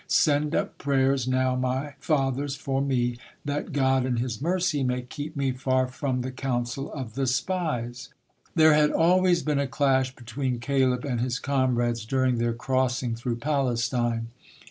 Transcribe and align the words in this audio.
Send 0.07 0.55
up 0.55 0.79
prayers 0.79 1.27
now, 1.27 1.55
my 1.55 1.93
fathers, 1.99 2.55
for 2.55 2.81
me, 2.81 3.17
that 3.45 3.71
God 3.71 4.03
in 4.03 4.17
His 4.17 4.41
mercy 4.41 4.83
may 4.83 5.03
keep 5.03 5.35
me 5.35 5.51
far 5.51 5.85
from 5.87 6.21
the 6.21 6.31
counsel 6.31 6.91
of 6.91 7.13
the 7.13 7.27
spies." 7.27 8.09
There 8.55 8.73
had 8.73 8.89
always 8.89 9.43
been 9.43 9.59
a 9.59 9.67
clash 9.67 10.15
between 10.15 10.59
Caleb 10.59 11.05
and 11.05 11.21
his 11.21 11.37
comrades 11.37 12.03
during 12.03 12.39
their 12.39 12.53
crossing 12.55 13.13
through 13.15 13.35
Palestine. 13.35 14.29